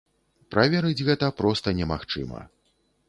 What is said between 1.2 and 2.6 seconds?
проста немагчыма.